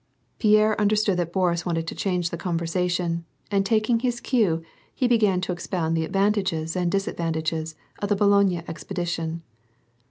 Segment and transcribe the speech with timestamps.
[0.39, 4.63] Pierre understood that Boris wanted to change the conversa tion, and taking his cue
[4.95, 9.43] he began to expound the advantages and disadvantages of the Boulogne expedition.